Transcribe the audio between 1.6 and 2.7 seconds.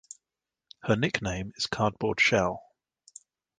"Cardboard Shell".